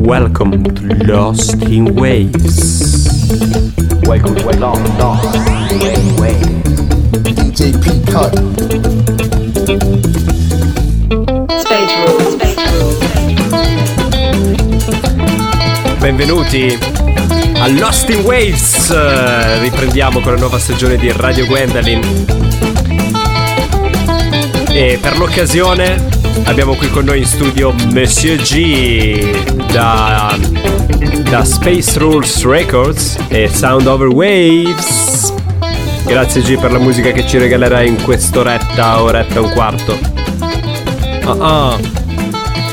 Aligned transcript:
Welcome 0.00 0.62
to 0.74 0.82
Lost 1.06 1.62
in 1.62 1.94
Waves. 1.94 3.08
Welcome 4.06 4.34
to 4.36 4.50
Lost, 4.58 4.98
Lost 4.98 5.34
in 5.72 6.16
Waves. 6.16 6.46
DJ 7.22 7.72
P 7.80 8.02
Cut. 8.04 8.34
Space 11.60 11.94
Rules. 12.04 12.36
Benvenuti 16.00 16.78
a 17.54 17.68
Lost 17.68 18.10
in 18.10 18.20
Waves. 18.24 18.94
Riprendiamo 19.60 20.20
con 20.20 20.34
la 20.34 20.38
nuova 20.38 20.58
stagione 20.58 20.96
di 20.96 21.10
Radio 21.12 21.46
Gwendolyn. 21.46 22.43
E 24.76 24.98
per 25.00 25.16
l'occasione 25.18 26.04
abbiamo 26.46 26.74
qui 26.74 26.90
con 26.90 27.04
noi 27.04 27.20
in 27.20 27.26
studio 27.26 27.72
Monsieur 27.92 28.42
G 28.42 29.70
da, 29.70 30.36
da 31.30 31.44
Space 31.44 31.96
Rules 31.96 32.44
Records 32.44 33.16
e 33.28 33.48
Sound 33.48 33.86
Over 33.86 34.08
Waves. 34.08 35.32
Grazie 36.04 36.42
G 36.42 36.58
per 36.58 36.72
la 36.72 36.80
musica 36.80 37.12
che 37.12 37.24
ci 37.24 37.38
regalerai 37.38 37.86
in 37.86 38.02
quest'oretta, 38.02 39.00
oretta 39.00 39.36
e 39.36 39.38
un 39.38 39.50
quarto. 39.52 39.96
Ah 41.22 41.36
ah. 41.38 41.78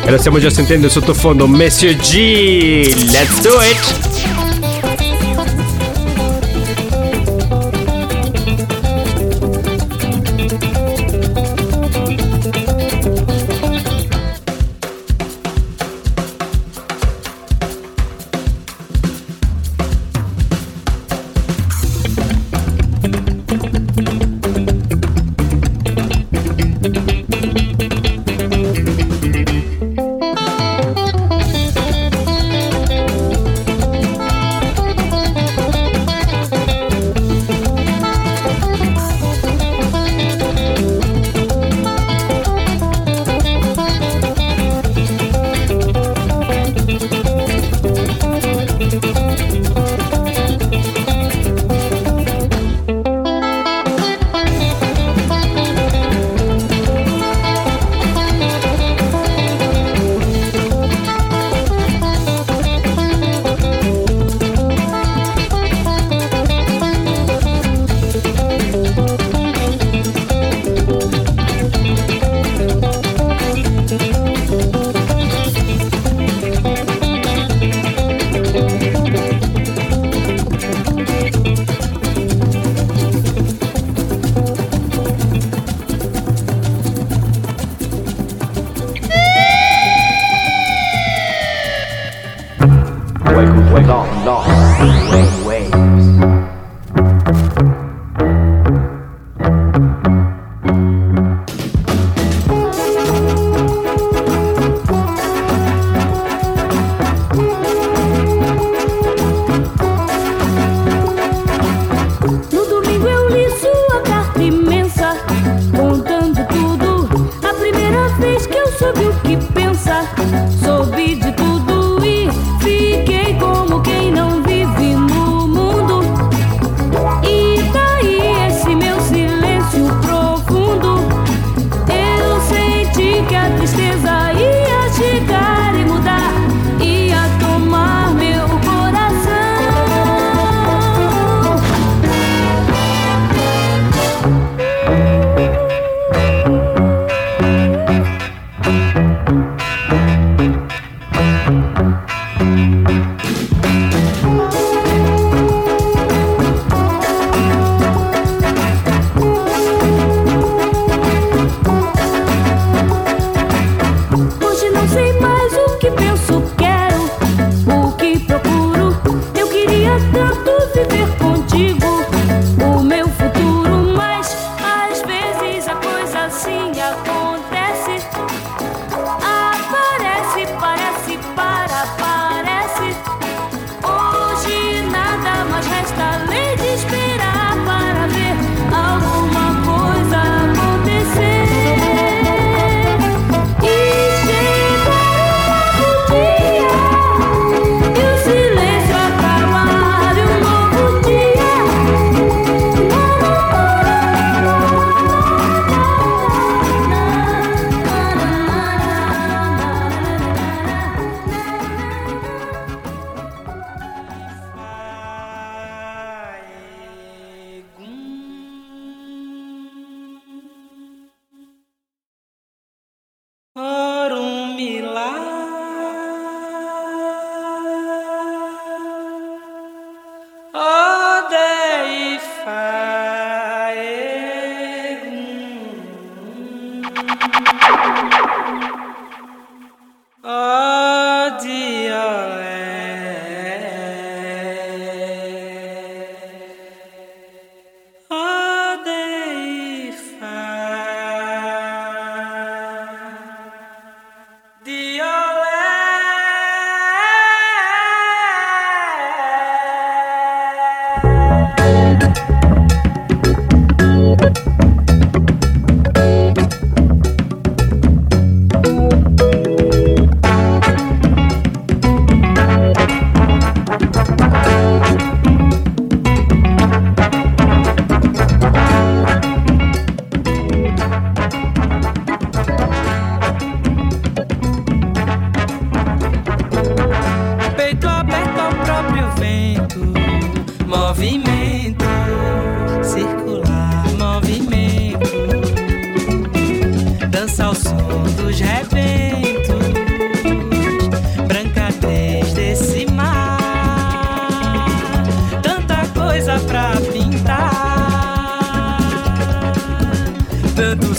E 0.04 0.10
lo 0.10 0.18
stiamo 0.18 0.40
già 0.40 0.50
sentendo 0.50 0.88
in 0.88 0.92
sottofondo 0.92 1.46
Monsieur 1.46 1.96
G. 1.96 3.12
Let's 3.12 3.42
do 3.42 3.62
it! 3.62 4.11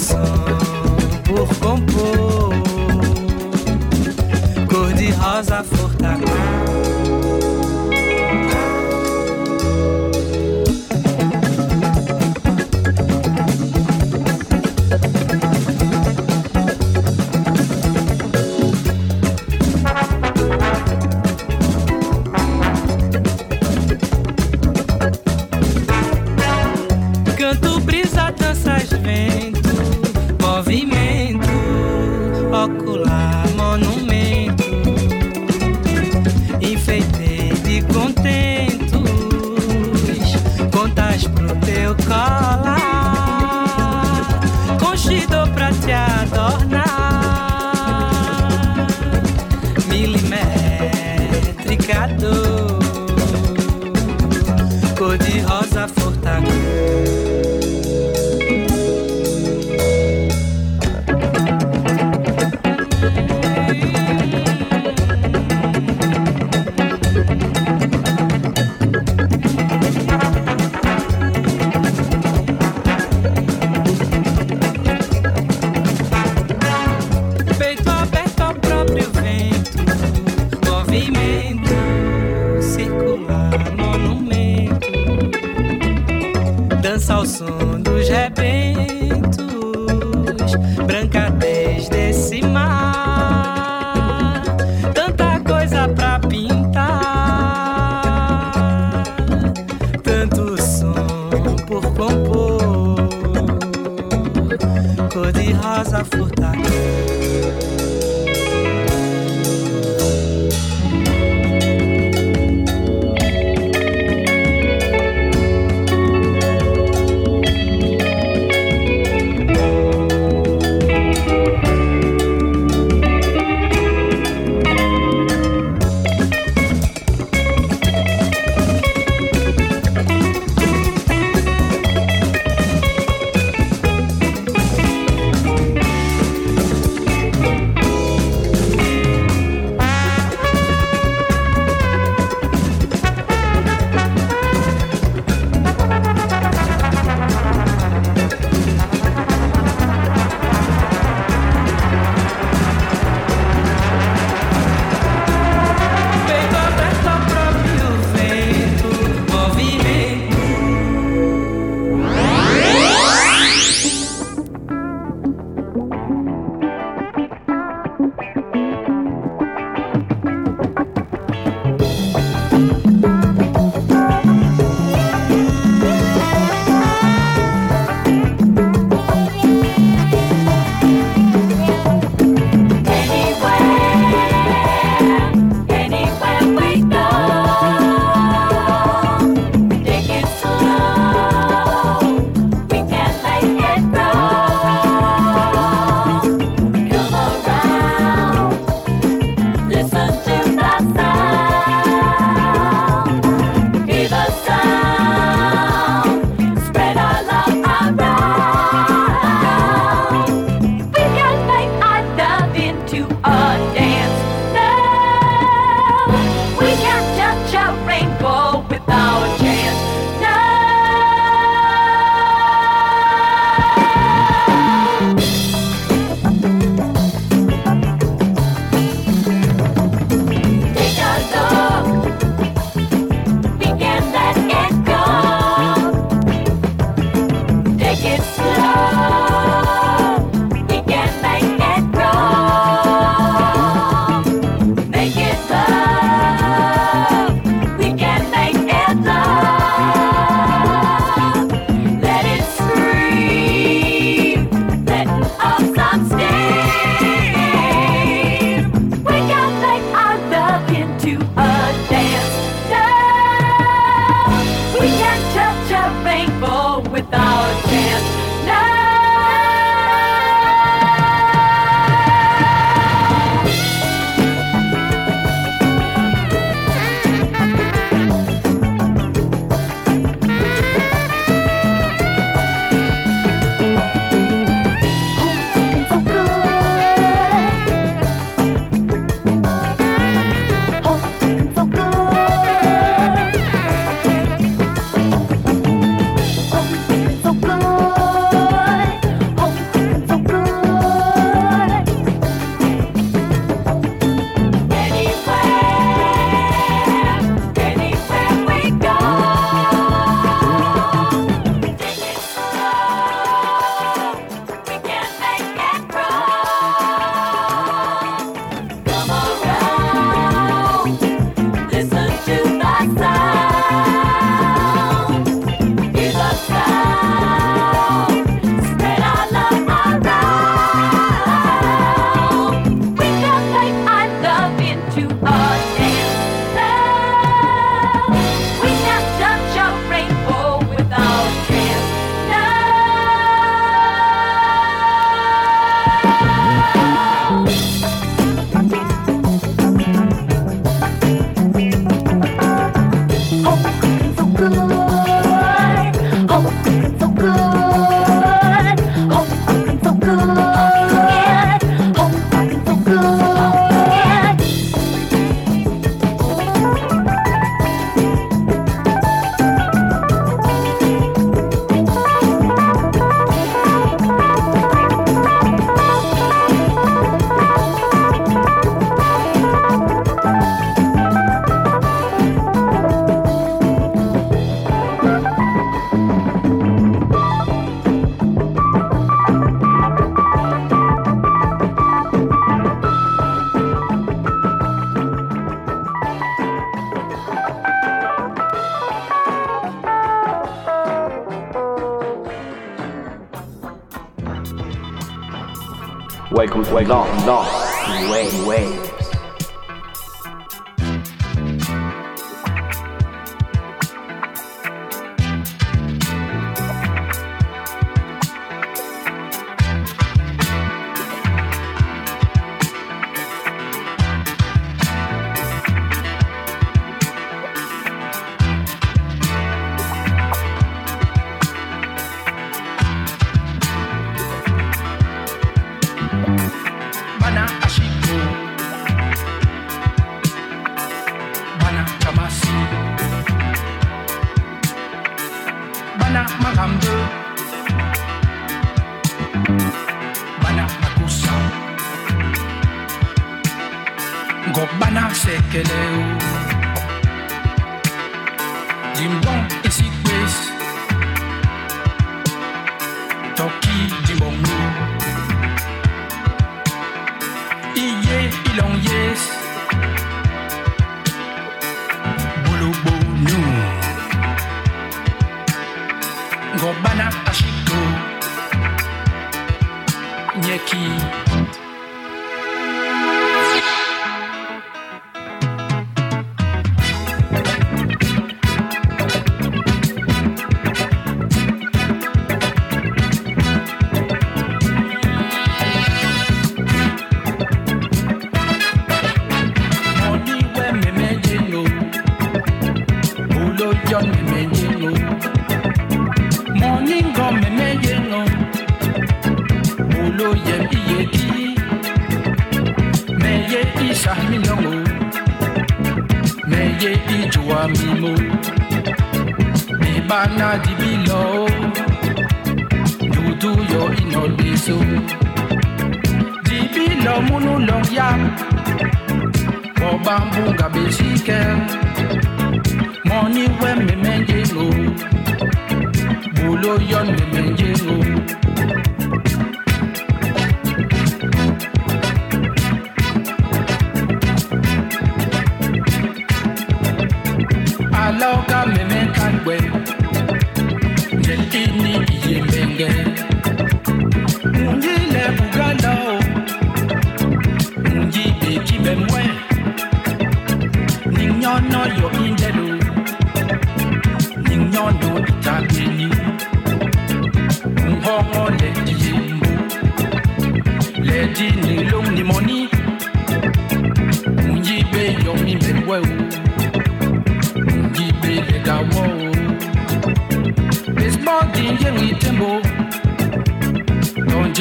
coração. 0.03 0.52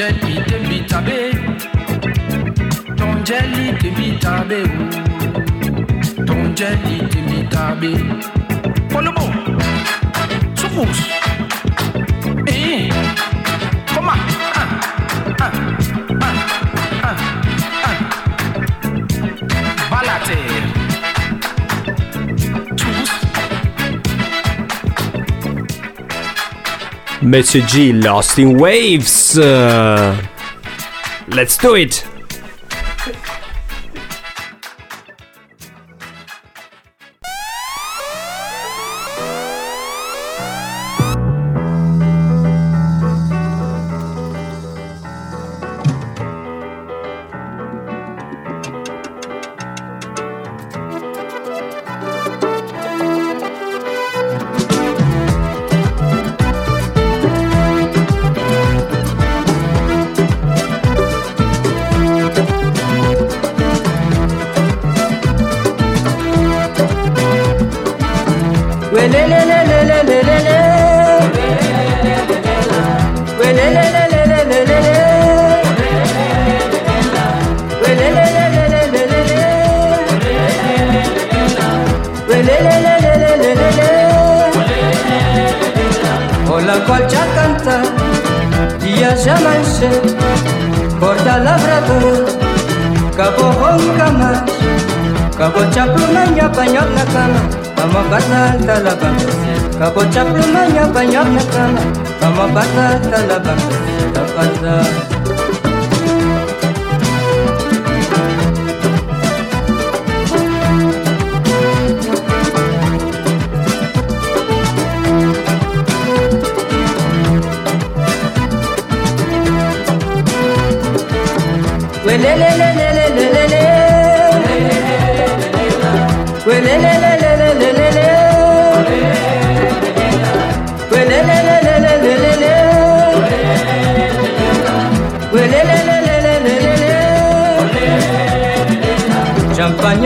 jẹ́lì 0.02 0.34
débi 0.50 0.78
tàbí 0.92 1.18
tó 3.00 3.06
ń 3.14 3.18
jẹ́lì 3.28 3.64
débi 3.82 4.08
tàbí 4.24 4.60
o 6.20 6.24
tó 6.28 6.34
ń 6.42 6.46
jẹ́lì 6.60 6.96
débi 7.14 7.38
tàbí. 7.54 7.92
Polówó, 8.92 9.26
Supus, 10.60 11.00
Eyin. 12.54 12.92
Eh. 12.92 13.21
Message 27.32 27.68
G 27.68 27.94
Lost 27.94 28.40
in 28.40 28.58
Waves. 28.58 29.40
Uh, 29.40 30.22
let's 31.30 31.58
do 31.58 31.76
it! 31.76 32.11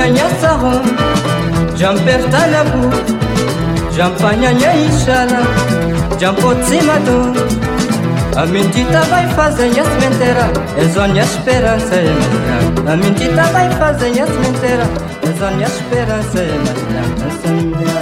Jampanyanya 0.06 0.30
sarong, 0.38 0.86
jamperta 1.74 2.42
na 2.54 2.62
bu, 2.70 2.94
jampanyanya 3.90 4.78
ishala, 4.86 5.42
jampotsimadon. 6.22 7.34
A 8.38 8.46
mentira 8.46 9.02
vai 9.10 9.26
fazer 9.34 9.74
as 9.74 9.90
menteira, 9.98 10.46
é 10.78 10.86
zona 10.94 11.24
esperança 11.24 11.96
é 11.96 12.14
mais 12.14 12.94
A 12.94 12.96
mentira 12.98 13.46
vai 13.50 13.68
fazer 13.82 14.22
as 14.22 14.30
menteira, 14.30 14.86
é 15.26 15.32
zona 15.40 15.66
esperança 15.66 16.38
é 16.38 16.54
mais 16.54 17.95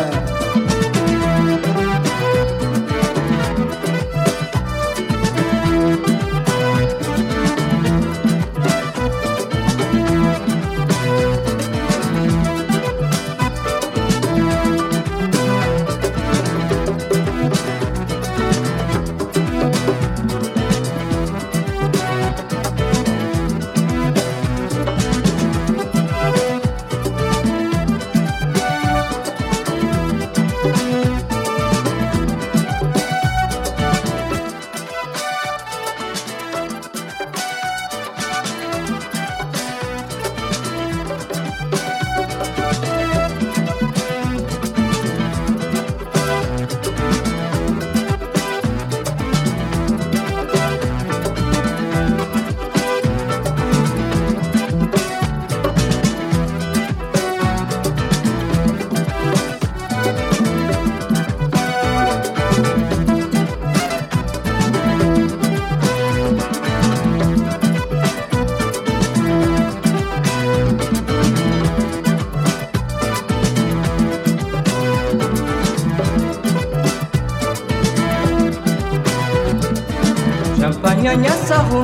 Champagnagna 81.03 81.35
sahum 81.45 81.83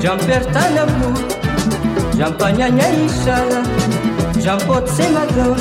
Jampertanabu 0.00 1.10
Champagnagna 2.16 2.86
jampot 3.26 4.38
Jampotsemagan 4.40 5.56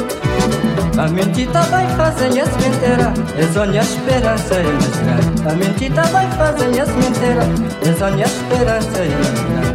A 0.99 1.07
mentita 1.07 1.61
vai 1.71 1.87
fazer 1.97 2.41
as 2.41 2.55
menteiras 2.57 3.13
é 3.39 3.47
só 3.51 3.65
minha 3.65 3.81
esperança 3.81 4.55
e 4.61 4.65
mais 5.03 5.51
A 5.51 5.55
mentita 5.55 6.03
vai 6.03 6.29
fazer 6.33 6.79
as 6.79 6.89
menteiras 6.89 7.47
é 7.81 7.93
só 7.97 8.11
minha 8.11 8.27
esperança 8.27 9.03
e 9.03 9.09
mais 9.51 9.72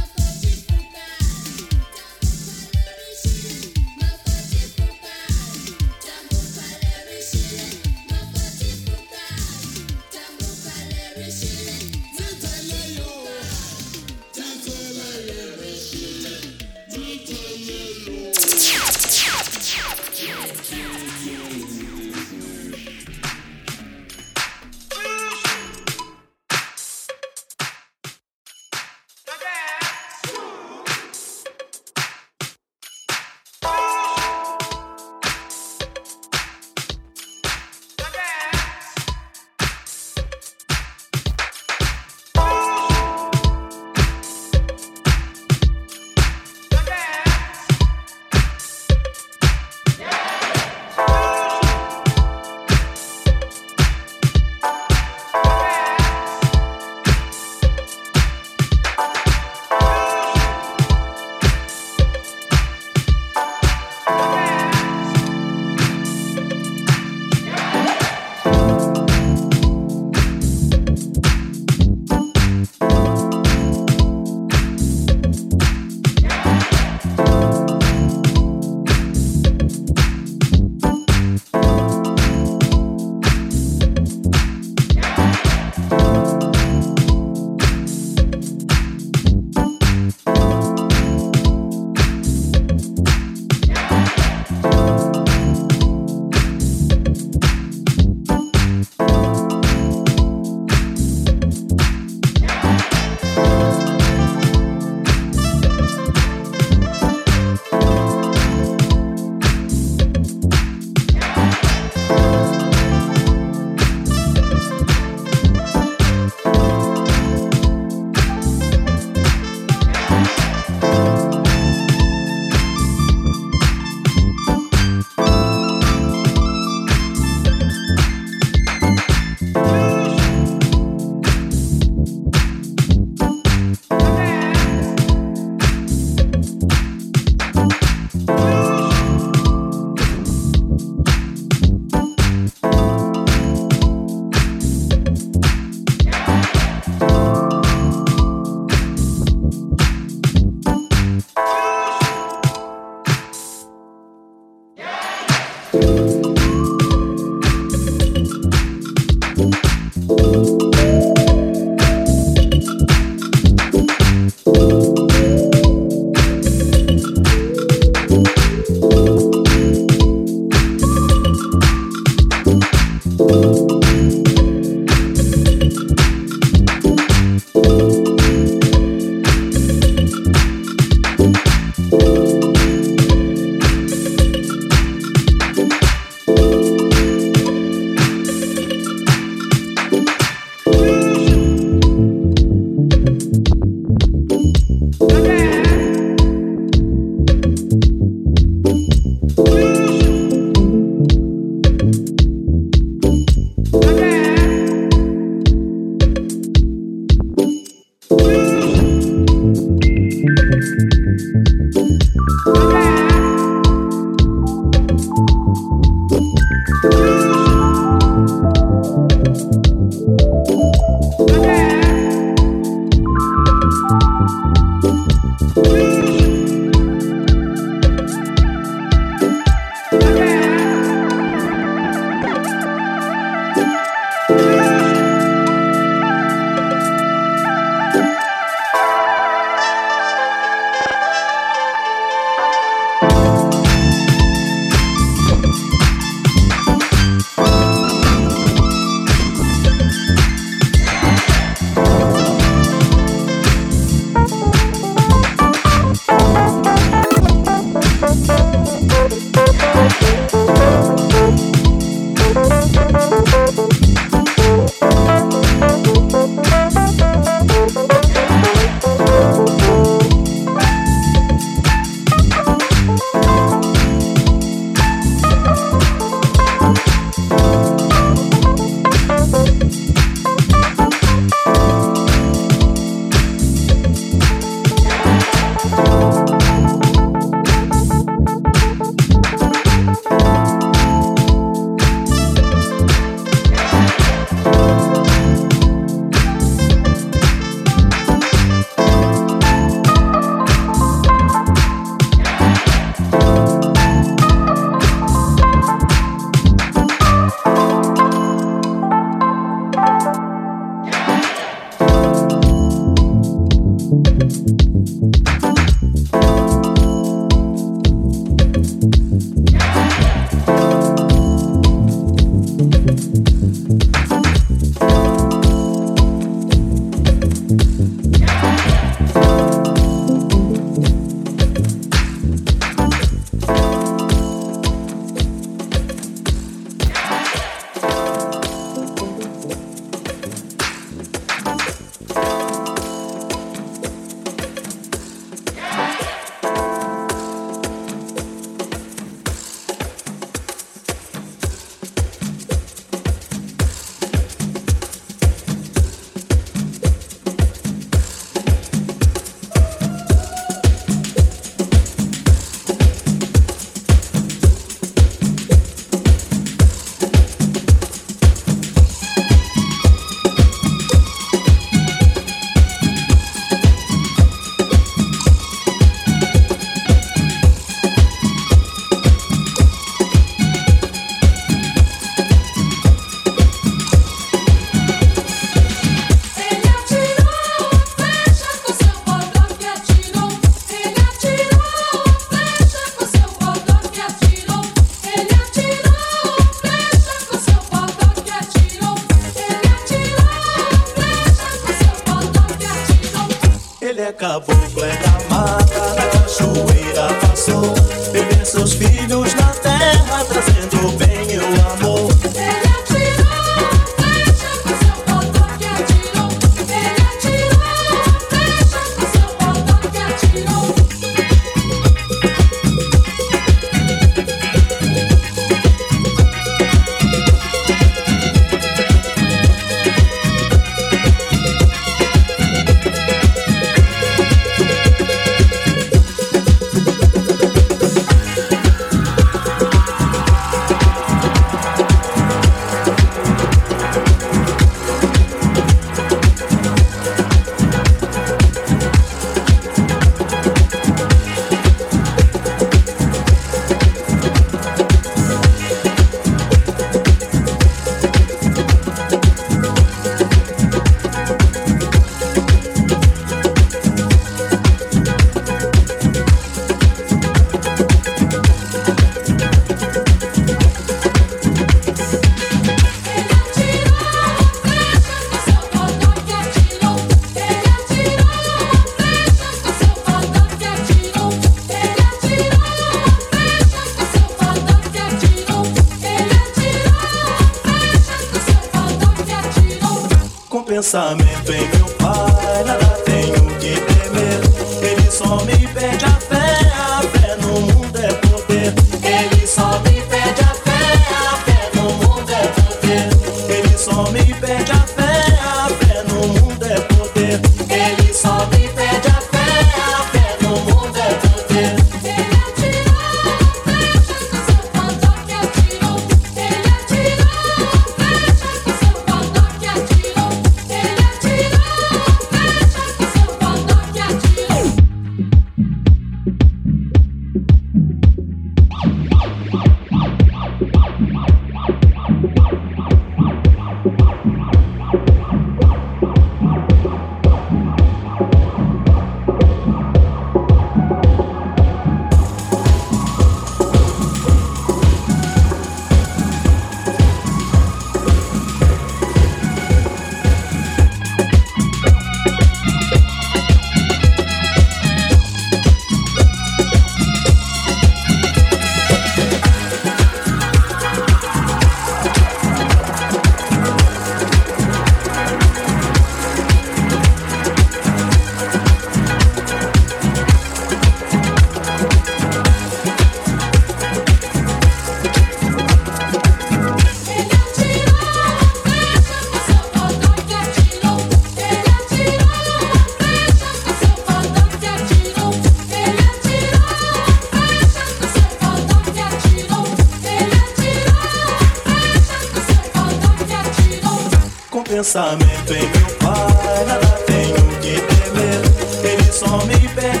pensamento 594.81 595.53
em 595.53 595.61
meu 595.61 595.95
pai, 595.99 596.65
nada 596.65 596.87
tenho 597.05 597.35
que 597.61 597.79
temer. 597.79 598.41
Ele 598.83 599.11
só 599.11 599.37
me 599.45 599.55
pede. 599.75 600.00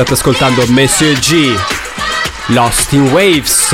state 0.00 0.14
ascoltando 0.14 0.66
Messier 0.68 1.18
G, 1.18 1.54
Lost 2.48 2.92
in 2.94 3.10
Waves. 3.12 3.70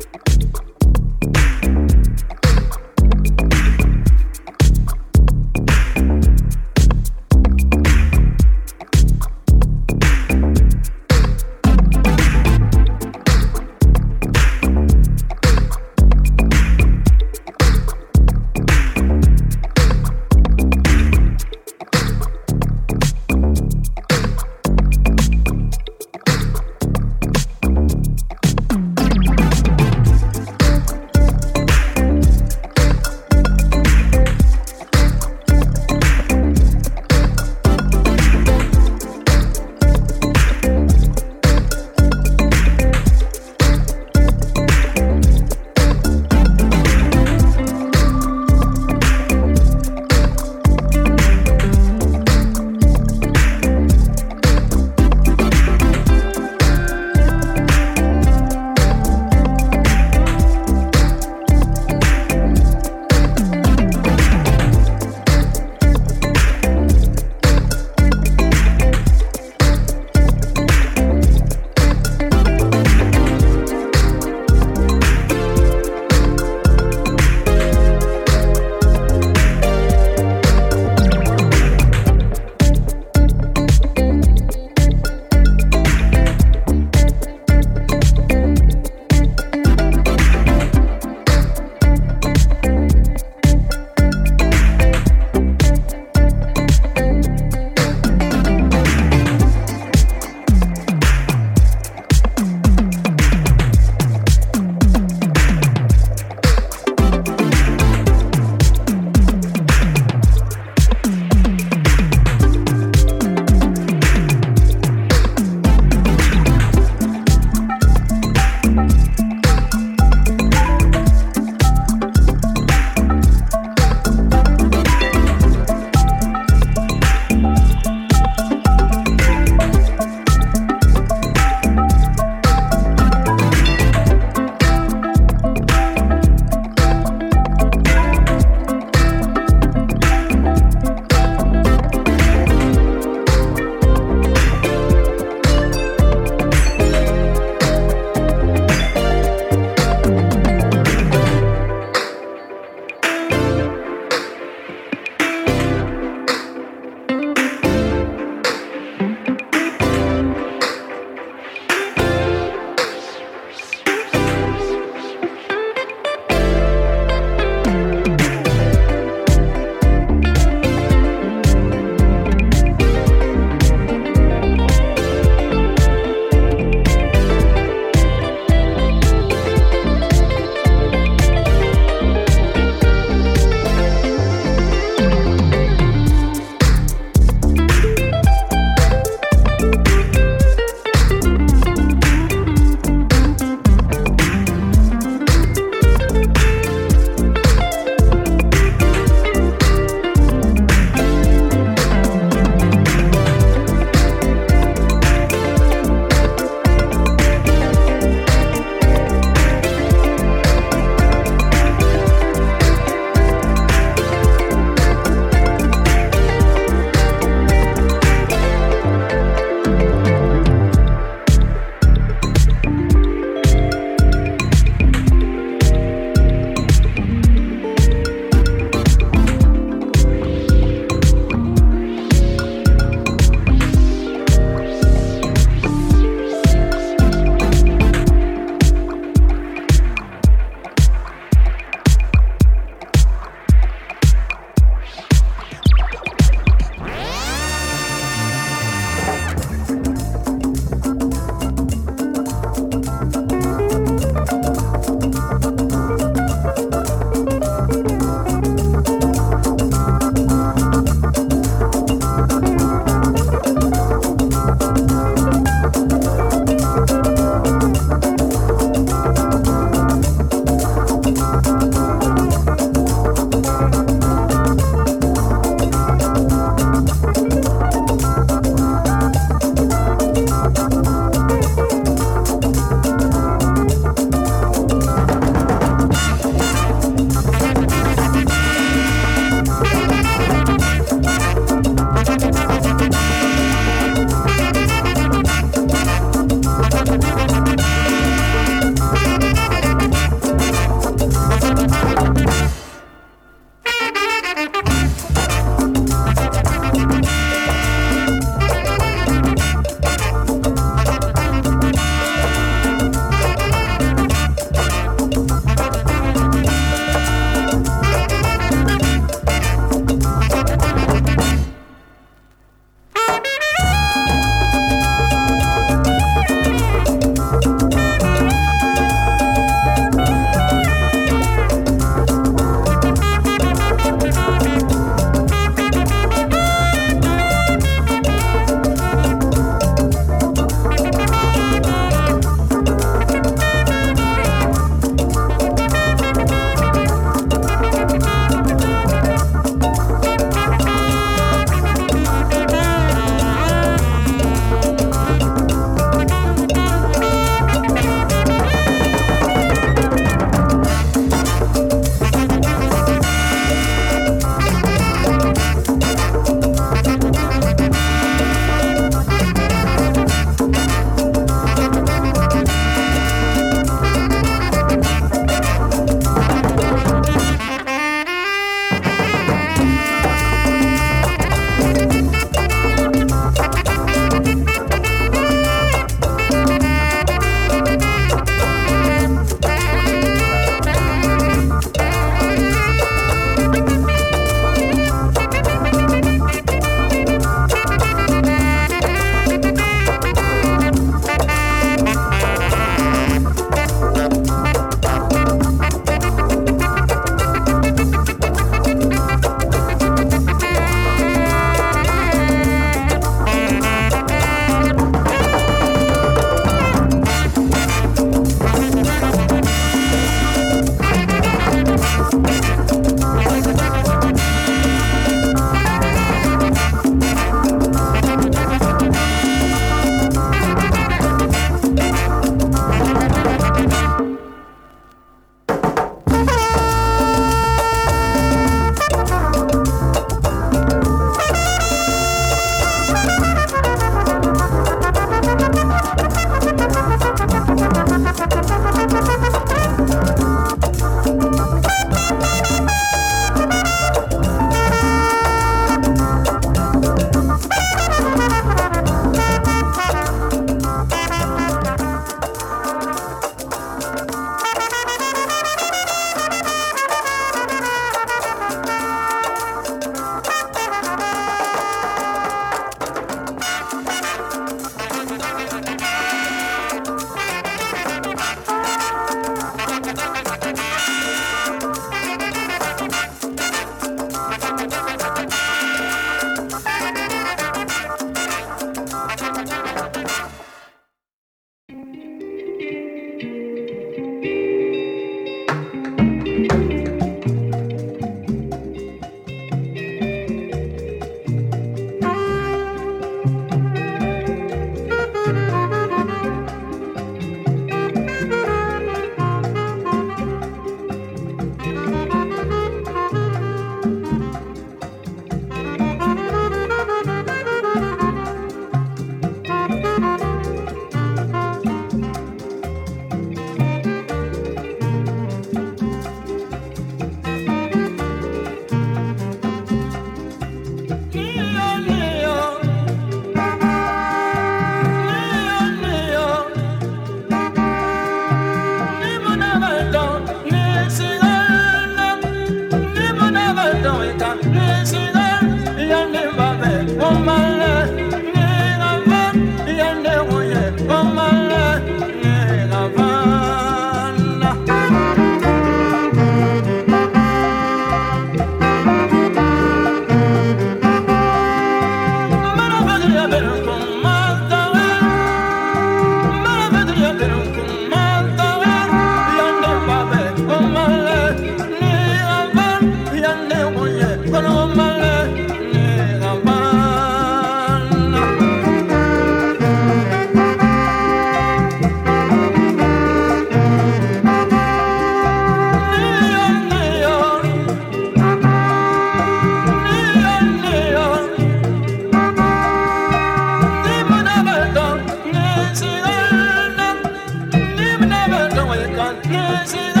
Yes, 599.11 599.73
it 599.73 600.00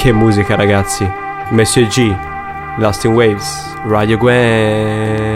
Che 0.00 0.12
musica 0.12 0.56
ragazzi. 0.56 1.06
Monsieur 1.50 1.86
G 1.86 2.16
Lost 2.78 3.04
in 3.04 3.12
Waves 3.12 3.76
Radio 3.84 4.16
Gwen 4.16 5.29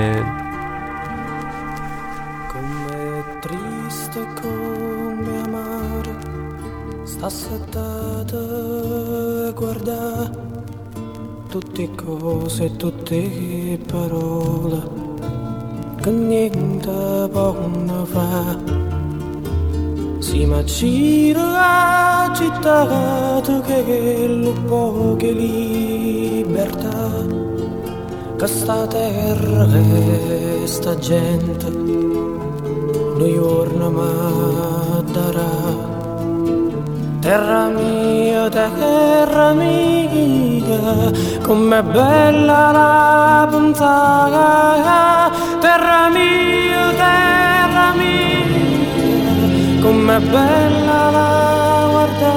com'è 41.45 41.83
bella 41.83 42.73
la 42.73 43.47
puntata 43.51 45.31
terra 45.61 46.09
mia 46.09 46.85
terra 47.03 47.89
mia. 48.01 49.83
Com'è 49.83 50.19
bella 50.21 50.99
la 51.17 51.31
guarda 51.91 52.33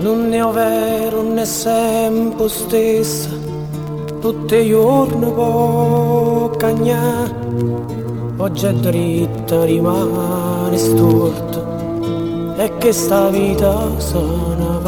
non 0.00 0.28
ne 0.30 0.40
ho 0.40 0.52
vero 0.52 1.22
né 1.22 1.44
sempre 1.44 2.48
stessa. 2.48 3.28
Tutti 4.20 4.54
i 4.54 4.68
giorni 4.68 5.30
può 5.30 6.50
cagnare 6.56 7.34
oggi 8.38 8.66
è 8.66 8.72
dritta 8.72 9.64
rimane 9.64 10.78
storta. 10.78 11.68
E 12.56 12.76
che 12.78 12.92
sta 12.92 13.28
vita 13.28 13.98
se 13.98 14.18
ne 14.18 14.78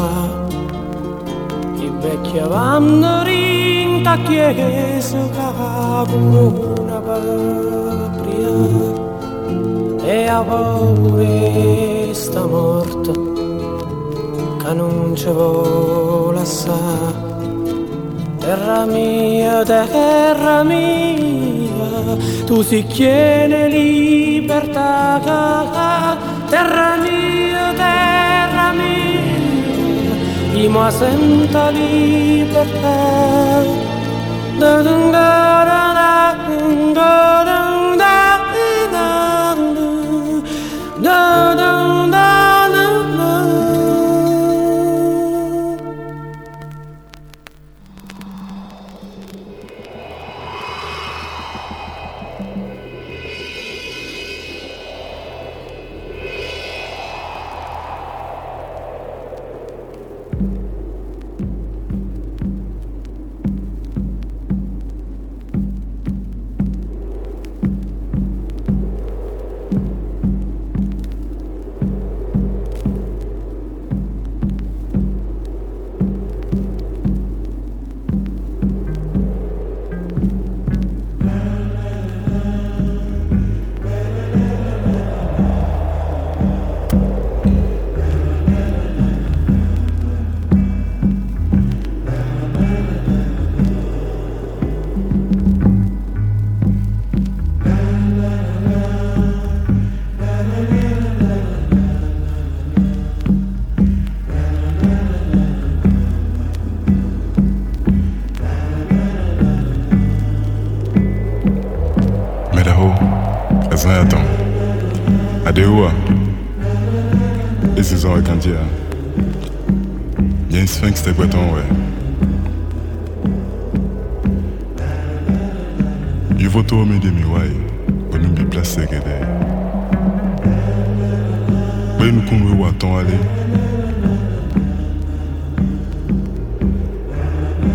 i 2.33 2.39
vecchi 2.39 2.39
vanno 2.39 3.23
rinta 3.23 4.17
chiesa 4.23 5.17
come 6.09 6.39
una 6.79 6.99
patria 6.99 8.51
e 10.05 10.27
a 10.27 10.41
paura 10.41 12.13
sta 12.13 12.45
morta 12.45 13.11
che 13.11 14.73
non 14.73 15.13
ci 15.15 15.29
vuole 15.29 16.39
assai. 16.39 17.31
Terra 18.39 18.85
mia 18.85 19.63
terra 19.63 20.63
mia 20.63 22.17
tu 22.45 22.61
si 22.61 22.83
chiede 22.83 23.67
libertà 23.69 25.21
terra 26.49 26.97
mia 26.97 27.73
terra 27.73 28.73
mia 28.73 29.02
Vivremo 30.63 30.89
senza 30.91 31.71
libertà. 31.71 32.95
Da. 34.57 34.93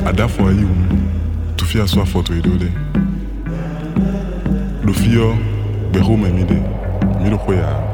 adafo 0.08 0.48
ayi 0.48 0.64
wu. 0.64 0.76
Tu 1.56 1.64
fia 1.64 1.86
so 1.86 2.04
foto 2.04 2.34
yi 2.34 2.40
do 2.40 2.56
de 2.56 2.70
do 4.84 4.92
fiɔ 4.92 5.36
gbɛhome 5.92 6.32
mi 6.32 6.44
de. 6.44 6.58
Mi 7.22 7.30
do 7.30 7.36
xɔ 7.36 7.54
yaa. 7.60 7.84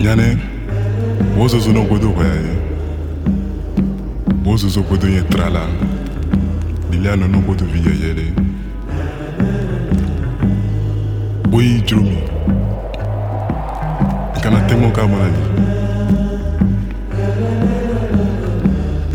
nyane 0.00 0.36
wozozo 1.38 1.72
no 1.72 1.82
godo 1.88 2.08
hwɛɛ 2.12 2.53
Ubuso 4.54 4.68
zopodo 4.68 5.08
trala. 5.30 5.66
Liliano 6.92 7.26
no 7.26 7.40
bodo 7.40 7.64
via 7.64 7.90
yele. 7.90 8.32
Boy 11.50 11.82
drumi. 11.84 12.18
Kana 14.40 14.60
temo 14.68 14.92
kamalani. 14.92 15.38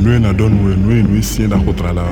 Nwe 0.02 0.20
na 0.20 0.34
don 0.34 0.60
we 0.66 0.76
nwe 0.76 1.04
nwe 1.04 1.22
sien 1.24 1.50
da 1.50 1.58
kotrala. 1.58 2.04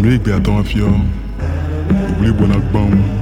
Nwe 0.00 0.18
gbe 0.18 0.34
aton 0.34 0.62
fio. 0.64 0.94
Oubli 2.08 2.32
bona 2.32 2.54
gbon. 2.54 3.21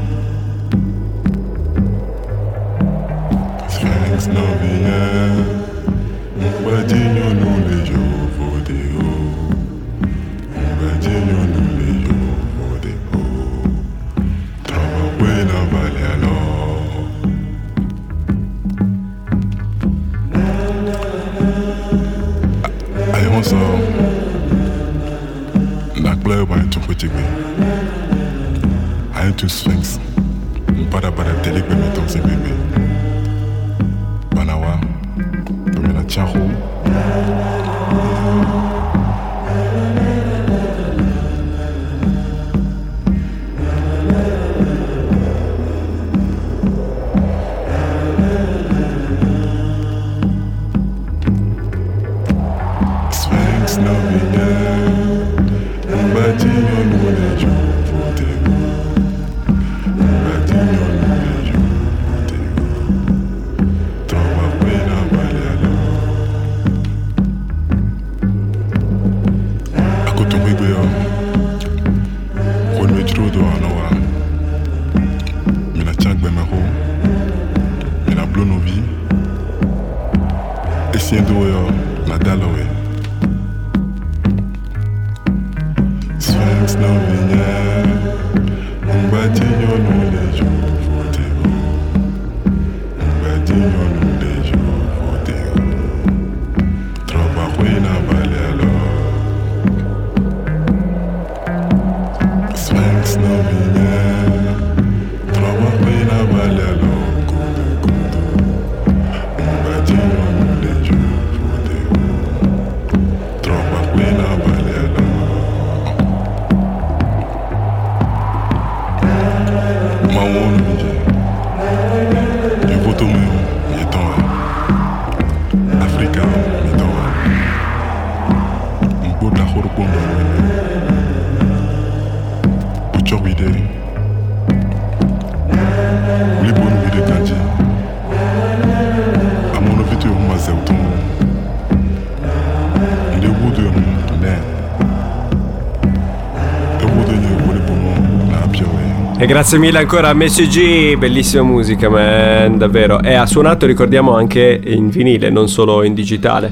E 149.23 149.27
grazie 149.27 149.59
mille 149.59 149.79
ancora 149.79 150.09
a 150.09 150.15
Messi 150.15 150.47
G, 150.49 150.97
bellissima 150.97 151.43
musica, 151.43 151.91
man, 151.91 152.57
davvero. 152.57 153.03
E 153.03 153.13
ha 153.15 153.27
suonato, 153.27 153.67
ricordiamo, 153.67 154.17
anche 154.17 154.59
in 154.65 154.89
vinile, 154.89 155.29
non 155.29 155.47
solo 155.47 155.83
in 155.83 155.93
digitale. 155.93 156.51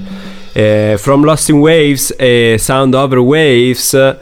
Eh, 0.52 0.96
From 0.98 1.24
Lost 1.24 1.48
in 1.48 1.56
Waves 1.60 2.14
e 2.18 2.56
Sound 2.58 2.92
Over 2.92 3.18
Waves 3.18 4.16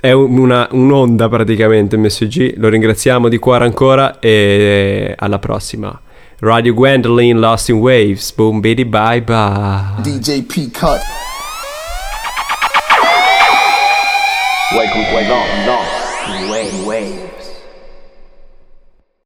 è 0.00 0.12
un- 0.12 0.38
una- 0.38 0.68
un'onda 0.70 1.28
praticamente 1.28 1.96
Messi 1.96 2.28
G. 2.28 2.54
Lo 2.56 2.68
ringraziamo 2.68 3.28
di 3.28 3.38
cuore 3.38 3.64
ancora 3.64 4.20
e 4.20 5.14
alla 5.18 5.40
prossima. 5.40 6.00
Radio 6.38 6.74
Gwendolyn 6.74 7.40
Lost 7.40 7.68
in 7.70 7.76
Waves. 7.76 8.32
Boom, 8.34 8.60
bidi, 8.60 8.84
bye 8.84 9.22
bye. 9.22 10.02
DJ 10.02 10.42
P 10.42 10.70
Cut. 10.70 11.00
Wake, 14.74 14.92
wake, 15.12 15.28
long, 15.28 15.28
long. 15.28 15.61